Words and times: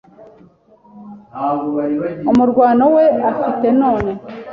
Umurwano 2.31 2.83
we 2.95 3.05
afite 3.31 3.67
none 3.81 4.11